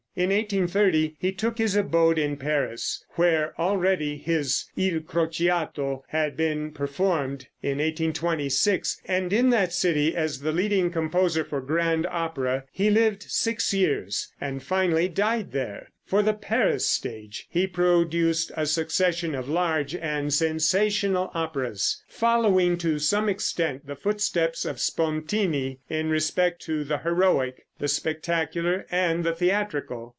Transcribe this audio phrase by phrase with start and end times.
[0.13, 6.35] In 1830 he took up his abode in Paris, where already his "Il Crociato" had
[6.35, 12.65] been performed, in 1826, and in that city, as the leading composer for grand opera,
[12.73, 15.91] he lived six years, and finally died there.
[16.05, 22.99] For the Paris stage he produced a succession of large and sensational operas, following to
[22.99, 29.33] some extent the footsteps of Spontini, in respect to the heroic, the spectacular and the
[29.33, 30.01] theatrical.